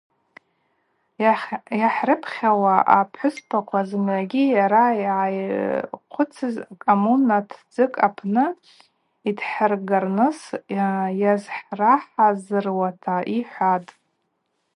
Йахӏрыпхьауа 1.81 2.75
апхӏвыспаква 2.97 3.81
зымгӏвагьи 3.87 4.43
йара 4.57 4.85
йгӏайхъвыцыз 5.01 6.55
Коммуна 6.83 7.39
тдзыкӏ 7.49 7.99
апны 8.07 8.45
йдхӏыргарныс 9.29 10.39
йазхӏрыхӏазыруата 11.21 13.15
йхӏватӏ. 13.39 13.91